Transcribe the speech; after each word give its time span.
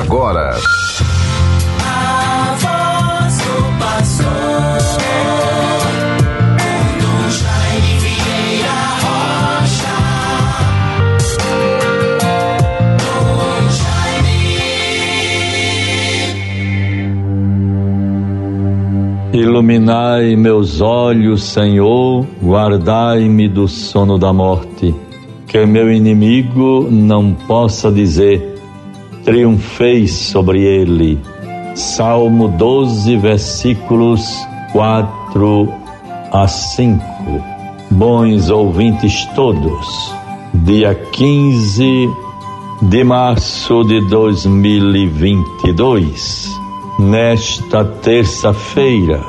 agora. 0.00 0.56
A 1.84 2.56
voz 2.58 3.38
do 3.38 3.78
pastor. 3.78 4.72
Iluminai 19.34 20.36
meus 20.36 20.82
olhos, 20.82 21.42
Senhor, 21.42 22.26
guardai-me 22.42 23.48
do 23.48 23.66
sono 23.66 24.18
da 24.18 24.30
morte, 24.30 24.94
que 25.46 25.64
meu 25.64 25.90
inimigo 25.90 26.86
não 26.90 27.32
possa 27.32 27.90
dizer, 27.90 28.51
triunfei 29.24 30.06
sobre 30.08 30.62
ele. 30.62 31.18
Salmo 31.74 32.48
12, 32.48 33.16
versículos 33.16 34.46
4 34.72 35.72
a 36.32 36.48
5. 36.48 37.02
Bons 37.90 38.50
ouvintes 38.50 39.24
todos, 39.34 40.14
dia 40.54 40.94
15 40.94 42.08
de 42.82 43.04
março 43.04 43.84
de 43.84 44.00
2022, 44.08 46.50
nesta 46.98 47.84
terça-feira, 47.84 49.20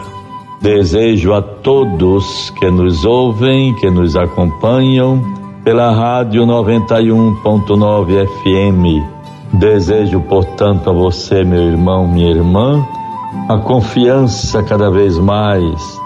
desejo 0.62 1.34
a 1.34 1.42
todos 1.42 2.50
que 2.58 2.72
nos 2.72 3.04
ouvem, 3.06 3.76
que 3.76 3.92
nos 3.92 4.16
acompanham 4.16 5.22
pela 5.64 5.92
Rádio 5.92 6.46
91.9 6.46 8.28
FM. 8.28 9.13
Desejo, 9.54 10.20
portanto, 10.22 10.90
a 10.90 10.94
você, 10.94 11.44
meu 11.44 11.62
irmão, 11.62 12.08
minha 12.08 12.32
irmã, 12.32 12.84
a 13.48 13.58
confiança 13.58 14.64
cada 14.64 14.90
vez 14.90 15.18
mais 15.20 16.02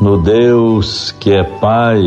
no 0.00 0.18
Deus 0.18 1.10
que 1.18 1.32
é 1.32 1.42
Pai, 1.42 2.02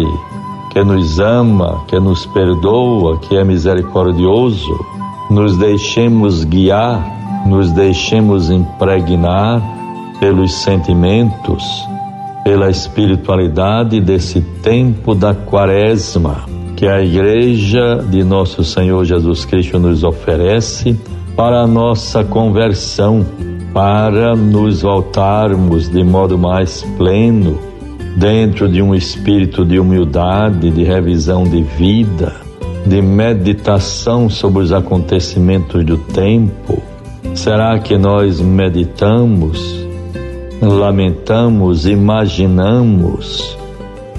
que 0.72 0.82
nos 0.84 1.20
ama, 1.20 1.84
que 1.88 2.00
nos 2.00 2.26
perdoa, 2.28 3.18
que 3.18 3.36
é 3.36 3.44
misericordioso. 3.44 4.80
Nos 5.30 5.58
deixemos 5.58 6.44
guiar, 6.46 7.44
nos 7.46 7.72
deixemos 7.72 8.50
impregnar 8.50 9.62
pelos 10.20 10.54
sentimentos, 10.54 11.64
pela 12.44 12.70
espiritualidade 12.70 14.00
desse 14.00 14.42
tempo 14.62 15.14
da 15.14 15.34
quaresma 15.34 16.59
que 16.80 16.88
a 16.88 17.04
Igreja 17.04 17.98
de 18.10 18.24
Nosso 18.24 18.64
Senhor 18.64 19.04
Jesus 19.04 19.44
Cristo 19.44 19.78
nos 19.78 20.02
oferece 20.06 20.98
para 21.36 21.64
a 21.64 21.68
nossa 21.68 22.24
conversão, 22.24 23.26
para 23.74 24.34
nos 24.34 24.82
voltarmos 24.82 25.90
de 25.90 26.02
modo 26.06 26.38
mais 26.38 26.82
pleno 26.98 27.60
dentro 28.16 28.70
de 28.70 28.82
um 28.82 28.96
espírito 28.96 29.66
de 29.66 29.78
humildade, 29.78 30.72
de 30.72 30.86
revisão 30.86 31.44
de 31.44 31.64
vida, 31.64 32.34
de 32.86 33.02
meditação 33.02 34.30
sobre 34.30 34.64
os 34.64 34.72
acontecimentos 34.72 35.84
do 35.84 35.98
tempo. 35.98 36.82
Será 37.36 37.78
que 37.80 37.98
nós 37.98 38.40
meditamos, 38.40 39.86
lamentamos, 40.62 41.86
imaginamos, 41.86 43.58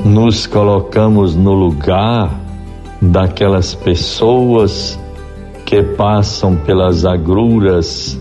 nos 0.05 0.47
colocamos 0.47 1.35
no 1.35 1.55
lugar 1.55 2.40
daquelas 3.01 3.75
pessoas 3.75 4.99
que 5.65 5.83
passam 5.83 6.57
pelas 6.57 7.05
agruras, 7.05 8.19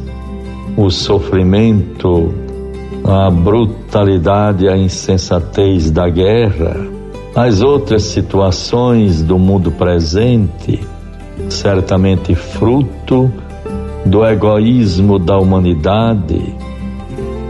o 0.78 0.90
sofrimento, 0.90 2.34
a 3.04 3.30
brutalidade, 3.30 4.68
a 4.70 4.78
insensatez 4.78 5.92
da 5.92 6.08
guerra, 6.08 6.78
as 7.36 7.62
outras 7.62 8.04
situações 8.04 9.22
do 9.22 9.38
mundo 9.38 9.72
presente, 9.72 10.80
certamente 11.50 12.36
fruto 12.36 13.32
do 14.06 14.26
egoísmo 14.26 15.20
da 15.20 15.38
humanidade, 15.38 16.56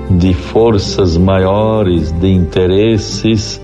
de 0.10 0.34
forças 0.34 1.16
maiores, 1.18 2.12
de 2.12 2.30
interesses 2.30 3.62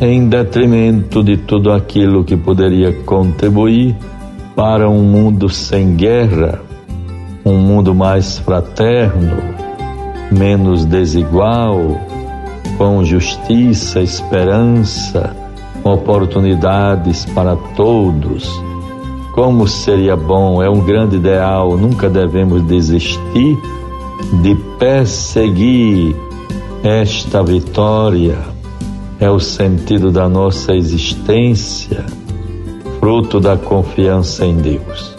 em 0.00 0.30
detrimento 0.30 1.22
de 1.22 1.36
tudo 1.36 1.70
aquilo 1.70 2.24
que 2.24 2.34
poderia 2.34 2.90
contribuir 3.04 3.94
para 4.56 4.88
um 4.88 5.02
mundo 5.02 5.50
sem 5.50 5.94
guerra, 5.94 6.62
um 7.44 7.58
mundo 7.58 7.94
mais 7.94 8.38
fraterno, 8.38 9.36
menos 10.32 10.86
desigual, 10.86 12.00
com 12.78 13.04
justiça, 13.04 14.00
esperança, 14.00 15.36
oportunidades 15.84 17.26
para 17.26 17.54
todos. 17.76 18.50
Como 19.34 19.68
seria 19.68 20.16
bom, 20.16 20.62
é 20.62 20.70
um 20.70 20.80
grande 20.80 21.16
ideal, 21.16 21.76
nunca 21.76 22.08
devemos 22.08 22.62
desistir 22.62 23.58
de 24.42 24.54
perseguir 24.78 26.16
esta 26.82 27.42
vitória 27.42 28.59
é 29.20 29.30
o 29.30 29.38
sentido 29.38 30.10
da 30.10 30.26
nossa 30.26 30.74
existência, 30.74 32.06
fruto 32.98 33.38
da 33.38 33.54
confiança 33.54 34.46
em 34.46 34.56
Deus. 34.56 35.14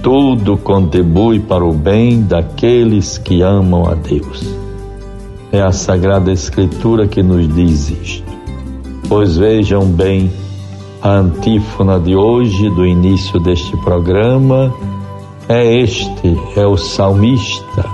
Tudo 0.00 0.56
contribui 0.56 1.40
para 1.40 1.64
o 1.64 1.72
bem 1.72 2.22
daqueles 2.22 3.18
que 3.18 3.42
amam 3.42 3.88
a 3.88 3.94
Deus. 3.94 4.48
É 5.50 5.60
a 5.60 5.72
Sagrada 5.72 6.30
Escritura 6.30 7.08
que 7.08 7.20
nos 7.20 7.52
diz 7.52 7.90
isto. 7.90 8.32
Pois 9.08 9.36
vejam 9.36 9.84
bem 9.84 10.30
a 11.02 11.16
antífona 11.16 11.98
de 11.98 12.14
hoje, 12.14 12.70
do 12.70 12.86
início 12.86 13.40
deste 13.40 13.76
programa, 13.78 14.72
é 15.48 15.80
este, 15.80 16.36
é 16.56 16.64
o 16.64 16.76
salmista 16.76 17.84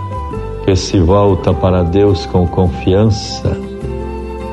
que 0.67 0.77
se 0.77 1.01
volta 1.01 1.55
para 1.55 1.83
Deus 1.83 2.27
com 2.27 2.47
confiança 2.47 3.72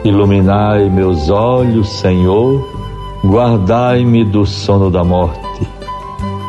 Iluminai 0.04 0.90
meus 0.90 1.30
olhos, 1.30 1.90
Senhor, 1.90 2.66
guardai-me 3.24 4.24
do 4.24 4.46
sono 4.46 4.90
da 4.90 5.04
morte, 5.04 5.68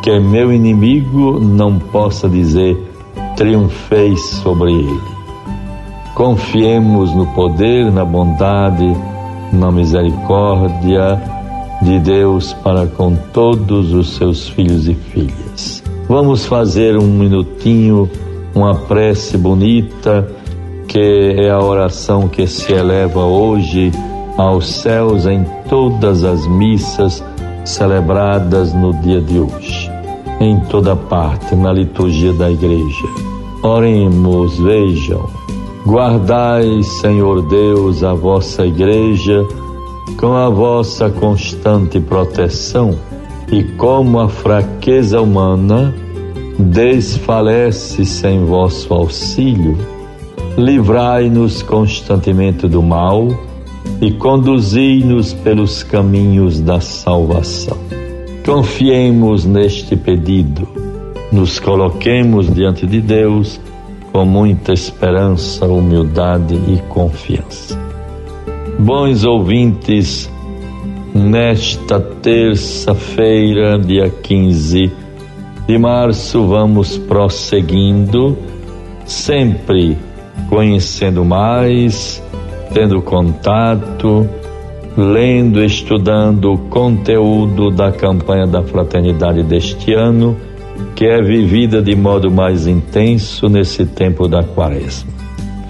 que 0.02 0.20
meu 0.20 0.52
inimigo 0.52 1.40
não 1.40 1.78
possa 1.78 2.28
dizer 2.28 2.78
triunfei 3.36 4.16
sobre 4.16 4.72
ele. 4.72 5.00
Confiemos 6.14 7.12
no 7.14 7.26
poder, 7.28 7.90
na 7.90 8.04
bondade, 8.04 8.96
na 9.52 9.72
misericórdia 9.72 11.20
de 11.82 11.98
Deus 11.98 12.52
para 12.52 12.86
com 12.86 13.16
todos 13.32 13.92
os 13.92 14.16
seus 14.16 14.48
filhos 14.48 14.86
e 14.86 14.94
filhas. 14.94 15.82
Vamos 16.08 16.44
fazer 16.44 16.96
um 16.96 17.06
minutinho, 17.06 18.08
uma 18.54 18.74
prece 18.74 19.38
bonita 19.38 20.28
que 20.90 21.36
é 21.38 21.48
a 21.48 21.60
oração 21.60 22.26
que 22.26 22.48
se 22.48 22.72
eleva 22.72 23.24
hoje 23.24 23.92
aos 24.36 24.68
céus 24.68 25.24
em 25.24 25.46
todas 25.68 26.24
as 26.24 26.48
missas 26.48 27.22
celebradas 27.64 28.74
no 28.74 28.92
dia 28.94 29.20
de 29.20 29.38
hoje, 29.38 29.88
em 30.40 30.58
toda 30.62 30.96
parte, 30.96 31.54
na 31.54 31.72
liturgia 31.72 32.32
da 32.32 32.50
igreja. 32.50 33.06
Oremos, 33.62 34.58
vejam, 34.58 35.30
guardai, 35.86 36.82
Senhor 36.82 37.40
Deus, 37.42 38.02
a 38.02 38.12
vossa 38.12 38.66
igreja 38.66 39.46
com 40.18 40.34
a 40.34 40.50
vossa 40.50 41.08
constante 41.08 42.00
proteção 42.00 42.98
e 43.52 43.62
como 43.62 44.18
a 44.18 44.28
fraqueza 44.28 45.20
humana 45.20 45.94
desfalece 46.58 48.04
sem 48.04 48.44
vosso 48.44 48.92
auxílio 48.92 49.99
livrai-nos 50.60 51.62
constantemente 51.62 52.68
do 52.68 52.82
mal 52.82 53.28
e 54.00 54.12
conduzi-nos 54.12 55.32
pelos 55.32 55.82
caminhos 55.82 56.60
da 56.60 56.80
salvação. 56.80 57.78
Confiemos 58.44 59.46
neste 59.46 59.96
pedido, 59.96 60.68
nos 61.32 61.58
coloquemos 61.58 62.52
diante 62.52 62.86
de 62.86 63.00
Deus 63.00 63.58
com 64.12 64.24
muita 64.24 64.72
esperança, 64.72 65.66
humildade 65.66 66.54
e 66.54 66.78
confiança. 66.88 67.78
Bons 68.78 69.24
ouvintes, 69.24 70.30
nesta 71.14 72.00
terça-feira, 72.00 73.78
dia 73.78 74.10
15 74.10 74.92
de 75.66 75.78
março, 75.78 76.46
vamos 76.46 76.98
prosseguindo 76.98 78.36
sempre 79.06 79.96
conhecendo 80.50 81.24
mais, 81.24 82.22
tendo 82.74 83.00
contato, 83.00 84.28
lendo, 84.96 85.64
estudando 85.64 86.52
o 86.52 86.58
conteúdo 86.58 87.70
da 87.70 87.92
campanha 87.92 88.46
da 88.46 88.62
fraternidade 88.62 89.44
deste 89.44 89.94
ano 89.94 90.36
que 90.94 91.06
é 91.06 91.22
vivida 91.22 91.80
de 91.80 91.94
modo 91.94 92.30
mais 92.30 92.66
intenso 92.66 93.48
nesse 93.48 93.86
tempo 93.86 94.26
da 94.28 94.42
quaresma. 94.42 95.10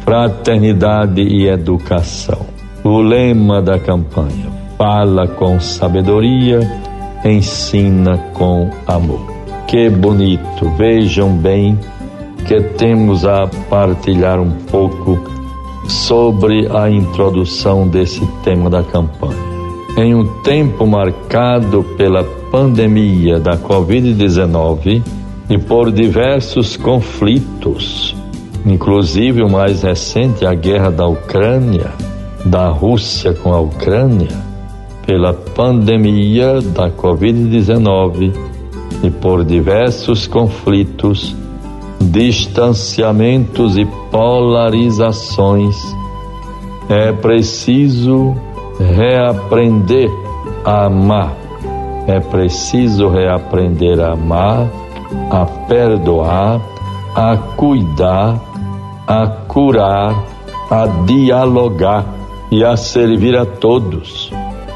Fraternidade 0.05 1.23
e 1.23 1.47
educação. 1.47 2.47
O 2.83 3.01
lema 3.01 3.61
da 3.61 3.79
campanha: 3.79 4.51
fala 4.79 5.29
com 5.29 5.61
sabedoria, 5.61 6.61
ensina 7.25 8.17
com 8.33 8.71
amor. 8.87 9.21
Que 9.67 9.89
bonito! 9.89 10.69
Vejam 10.77 11.31
bem 11.37 11.79
que 12.51 12.61
temos 12.61 13.25
a 13.25 13.47
partilhar 13.47 14.41
um 14.41 14.51
pouco 14.51 15.17
sobre 15.87 16.67
a 16.77 16.91
introdução 16.91 17.87
desse 17.87 18.27
tema 18.43 18.69
da 18.69 18.83
campanha. 18.83 19.39
Em 19.97 20.17
um 20.17 20.27
tempo 20.43 20.85
marcado 20.85 21.85
pela 21.97 22.25
pandemia 22.51 23.39
da 23.39 23.57
Covid-19 23.57 25.01
e 25.49 25.59
por 25.59 25.93
diversos 25.93 26.77
conflitos, 26.77 28.17
inclusive 28.67 29.45
o 29.45 29.49
mais 29.49 29.85
recente, 29.85 30.45
a 30.45 30.53
guerra 30.53 30.91
da 30.91 31.07
Ucrânia, 31.07 31.93
da 32.45 32.69
Rússia 32.69 33.33
com 33.33 33.55
a 33.55 33.61
Ucrânia, 33.61 34.37
pela 35.07 35.33
pandemia 35.33 36.61
da 36.61 36.91
Covid-19 36.91 38.35
e 39.05 39.09
por 39.09 39.45
diversos 39.45 40.27
conflitos, 40.27 41.37
distanciamentos 42.01 43.77
e 43.77 43.85
polarizações, 44.11 45.77
é 46.89 47.13
preciso 47.13 48.35
reaprender 48.79 50.11
a 50.65 50.87
amar. 50.87 51.37
É 52.07 52.19
preciso 52.19 53.09
reaprender 53.09 54.01
a 54.01 54.15
amar, 54.15 54.69
a 55.31 55.45
perdoar, 55.69 56.61
a 57.15 57.37
cuidar, 57.37 58.41
a 59.07 59.27
curar, 59.27 60.25
a 60.71 60.87
dialogar 61.05 62.05
e 62.51 62.65
a 62.65 62.77
servir 62.77 63.37
a 63.37 63.45
todos. 63.45 64.33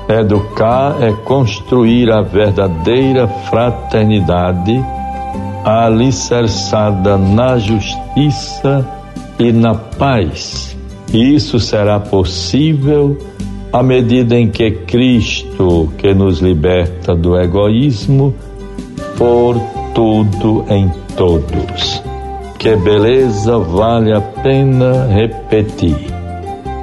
Educar 0.09 0.97
é 1.01 1.13
construir 1.25 2.13
a 2.13 2.21
verdadeira 2.21 3.27
fraternidade 3.27 4.85
alicerçada 5.65 7.17
na 7.17 7.59
justiça 7.59 8.87
e 9.39 9.51
na 9.51 9.75
paz. 9.75 10.77
E 11.13 11.35
isso 11.35 11.59
será 11.59 11.99
possível 11.99 13.17
à 13.73 13.83
medida 13.83 14.37
em 14.37 14.49
que 14.49 14.71
Cristo, 14.71 15.93
que 15.99 16.15
nos 16.15 16.39
liberta 16.39 17.15
do 17.15 17.37
egoísmo, 17.37 18.35
for 19.17 19.57
tudo 19.95 20.65
em 20.69 20.89
todos. 21.17 22.03
Que 22.59 22.77
beleza 22.77 23.59
vale 23.59 24.13
a 24.13 24.21
pena 24.21 25.07
repetir. 25.07 25.97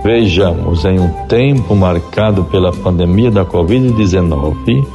Vejamos, 0.04 0.84
em 0.84 1.00
um 1.00 1.10
tempo 1.28 1.76
marcado 1.76 2.44
pela 2.46 2.72
pandemia 2.72 3.30
da 3.30 3.46
Covid-19 3.46 4.86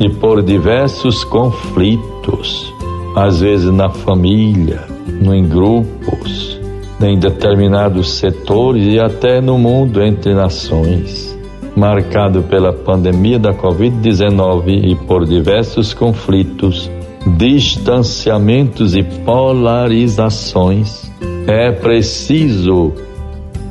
e 0.00 0.08
por 0.08 0.42
diversos 0.42 1.22
conflitos, 1.22 2.72
às 3.14 3.40
vezes 3.40 3.70
na 3.70 3.90
família, 3.90 4.84
em 5.20 5.46
grupos, 5.46 6.58
em 7.00 7.18
determinados 7.18 8.12
setores 8.12 8.86
e 8.86 8.98
até 8.98 9.40
no 9.40 9.58
mundo 9.58 10.02
entre 10.02 10.34
nações, 10.34 11.38
marcado 11.76 12.42
pela 12.44 12.72
pandemia 12.72 13.38
da 13.38 13.52
Covid-19 13.52 14.92
e 14.92 14.94
por 14.94 15.26
diversos 15.26 15.92
conflitos, 15.92 16.90
distanciamentos 17.36 18.94
e 18.94 19.02
polarizações, 19.02 21.10
é 21.46 21.70
preciso 21.70 22.92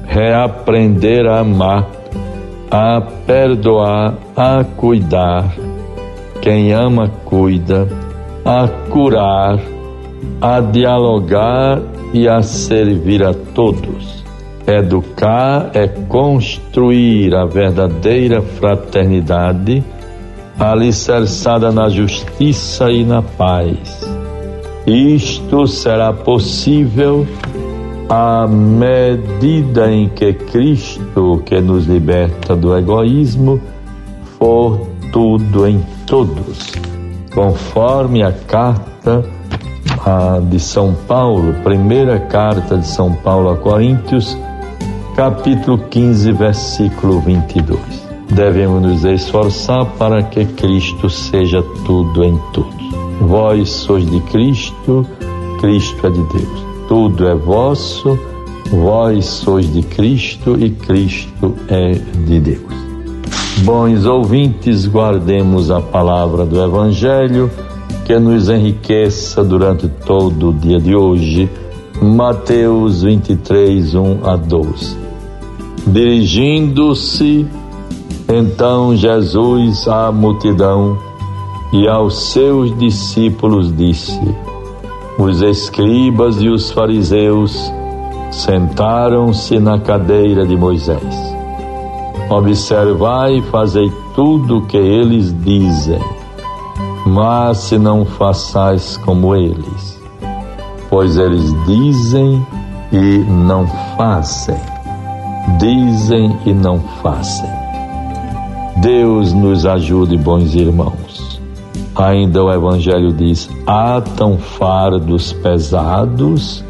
reaprender 0.06 1.26
a 1.26 1.40
amar, 1.40 1.90
a 2.70 3.02
perdoar, 3.26 4.18
a 4.36 4.64
cuidar. 4.64 5.56
Quem 6.42 6.74
ama, 6.74 7.10
cuida 7.24 7.88
a 8.46 8.68
curar, 8.90 9.60
a 10.42 10.60
dialogar 10.60 11.82
e 12.14 12.28
a 12.28 12.42
servir 12.42 13.24
a 13.24 13.34
todos. 13.34 14.24
Educar 14.66 15.72
é 15.74 15.88
construir 15.88 17.36
a 17.36 17.46
verdadeira 17.46 18.42
fraternidade 18.42 19.84
alicerçada 20.60 21.72
na 21.72 21.90
justiça 21.90 22.92
e 22.92 23.04
na 23.04 23.22
paz. 23.22 24.08
Isto 24.86 25.68
será 25.68 26.14
possível 26.14 27.26
à 28.10 28.48
medida 28.48 29.92
em 29.92 30.10
que 30.10 30.34
Cristo, 30.34 31.42
que 31.46 31.60
nos 31.62 31.86
liberta 31.86 32.56
do 32.56 32.78
egoísmo, 32.78 33.60
for 34.38 34.80
tudo 35.12 35.68
em 35.68 35.82
todos 36.06 36.91
conforme 37.34 38.24
a 38.24 38.32
carta 38.32 39.24
de 40.50 40.60
São 40.60 40.94
Paulo, 41.08 41.54
primeira 41.64 42.20
carta 42.20 42.78
de 42.78 42.88
São 42.88 43.14
Paulo 43.14 43.50
a 43.50 43.58
Coríntios, 43.58 44.38
capítulo 45.16 45.78
15, 45.78 46.32
versículo 46.32 47.20
22. 47.20 47.80
Devemos 48.32 48.82
nos 48.82 49.06
esforçar 49.06 49.86
para 49.98 50.24
que 50.24 50.46
Cristo 50.46 51.10
seja 51.10 51.62
tudo 51.86 52.24
em 52.24 52.38
todos. 52.54 52.92
Vós 53.22 53.70
sois 53.70 54.10
de 54.10 54.20
Cristo, 54.22 55.06
Cristo 55.60 56.08
é 56.08 56.10
de 56.10 56.24
Deus. 56.24 56.66
Tudo 56.88 57.28
é 57.28 57.36
vosso, 57.36 58.18
vós 58.72 59.26
sois 59.26 59.72
de 59.72 59.84
Cristo 59.84 60.58
e 60.60 60.72
Cristo 60.72 61.56
é 61.68 61.92
de 62.26 62.40
Deus. 62.40 62.91
Bons 63.64 64.08
ouvintes, 64.08 64.88
guardemos 64.88 65.70
a 65.70 65.80
palavra 65.80 66.46
do 66.48 66.60
Evangelho 66.64 67.52
que 68.06 68.18
nos 68.18 68.50
enriqueça 68.50 69.44
durante 69.44 69.88
todo 69.88 70.50
o 70.50 70.54
dia 70.54 70.80
de 70.80 70.96
hoje. 70.96 71.48
Mateus 72.02 73.04
23, 73.04 73.94
1 73.94 74.20
a 74.24 74.36
12. 74.36 74.98
Dirigindo-se 75.86 77.46
então 78.28 78.96
Jesus 78.96 79.88
à 79.88 80.12
multidão 80.12 80.98
e 81.72 81.88
aos 81.88 82.32
seus 82.32 82.76
discípulos 82.80 83.72
disse: 83.76 84.20
Os 85.20 85.44
escribas 85.44 86.42
e 86.42 86.50
os 86.50 86.72
fariseus 86.72 87.72
sentaram-se 88.32 89.60
na 89.60 89.78
cadeira 89.78 90.48
de 90.48 90.58
Moisés. 90.58 91.41
Observai 92.32 93.40
e 93.40 93.42
fazei 93.42 93.92
tudo 94.16 94.60
o 94.60 94.62
que 94.66 94.78
eles 94.78 95.36
dizem, 95.44 96.00
mas 97.06 97.58
se 97.58 97.78
não 97.78 98.06
façais 98.06 98.96
como 98.96 99.36
eles, 99.36 100.02
pois 100.90 101.18
eles 101.18 101.54
dizem 101.66 102.42
e 102.90 103.18
não 103.30 103.68
fazem, 103.98 104.56
dizem 105.60 106.40
e 106.46 106.54
não 106.54 106.80
fazem. 107.04 107.50
Deus 108.78 109.34
nos 109.34 109.66
ajude, 109.66 110.18
bons 110.18 110.56
irmãos. 110.56 111.42
Ainda 111.94 112.46
o 112.46 112.50
Evangelho 112.50 113.12
diz: 113.12 113.50
atam 113.68 114.38
fardos 114.38 115.34
pesados 115.34 116.64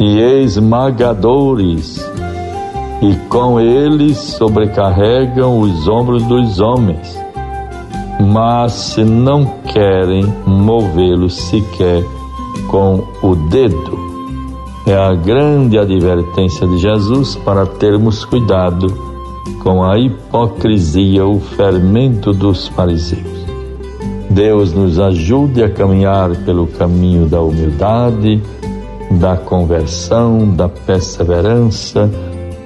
e 0.00 0.18
esmagadores 0.18 2.02
e 3.04 3.16
com 3.28 3.60
eles 3.60 4.16
sobrecarregam 4.16 5.60
os 5.60 5.86
ombros 5.86 6.22
dos 6.24 6.58
homens, 6.58 7.18
mas 8.18 8.72
se 8.72 9.04
não 9.04 9.44
querem 9.66 10.24
movê-los 10.46 11.34
sequer 11.34 12.02
com 12.70 13.04
o 13.22 13.36
dedo. 13.50 13.98
É 14.86 14.96
a 14.96 15.14
grande 15.14 15.78
advertência 15.78 16.66
de 16.66 16.78
Jesus 16.78 17.36
para 17.36 17.66
termos 17.66 18.24
cuidado 18.24 18.86
com 19.62 19.84
a 19.84 19.98
hipocrisia, 19.98 21.26
o 21.26 21.40
fermento 21.40 22.32
dos 22.32 22.68
fariseus. 22.68 23.44
Deus 24.30 24.72
nos 24.72 24.98
ajude 24.98 25.62
a 25.62 25.68
caminhar 25.68 26.34
pelo 26.44 26.66
caminho 26.66 27.26
da 27.26 27.42
humildade, 27.42 28.42
da 29.10 29.36
conversão, 29.36 30.48
da 30.50 30.68
perseverança, 30.68 32.10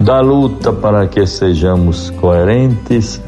da 0.00 0.20
luta 0.20 0.72
para 0.72 1.06
que 1.06 1.26
sejamos 1.26 2.10
coerentes 2.10 3.22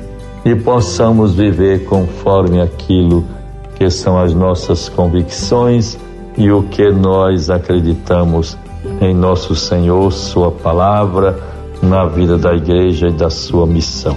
e 0.44 0.54
possamos 0.54 1.34
viver 1.34 1.84
conforme 1.84 2.60
aquilo 2.60 3.24
que 3.74 3.90
são 3.90 4.18
as 4.18 4.34
nossas 4.34 4.88
convicções 4.88 5.98
e 6.36 6.50
o 6.50 6.62
que 6.62 6.90
nós 6.90 7.50
acreditamos 7.50 8.56
em 9.00 9.14
nosso 9.14 9.54
Senhor, 9.54 10.10
Sua 10.12 10.50
palavra, 10.50 11.38
na 11.82 12.06
vida 12.06 12.36
da 12.36 12.54
igreja 12.54 13.08
e 13.08 13.12
da 13.12 13.30
sua 13.30 13.66
missão. 13.66 14.16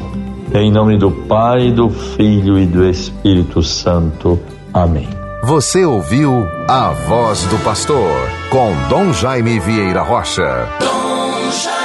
Em 0.54 0.72
nome 0.72 0.98
do 0.98 1.10
Pai, 1.10 1.72
do 1.72 1.90
Filho 1.90 2.60
e 2.60 2.66
do 2.66 2.88
Espírito 2.88 3.64
Santo. 3.64 4.40
Amém. 4.74 5.08
Você 5.44 5.84
ouviu 5.86 6.48
A 6.68 6.92
Voz 6.92 7.44
do 7.48 7.58
Pastor 7.64 8.12
com 8.50 8.72
Dom 8.90 9.12
Jaime 9.12 9.60
Vieira 9.60 10.02
Rocha. 10.02 10.68
Dom 10.80 11.52
Jaime. 11.52 11.83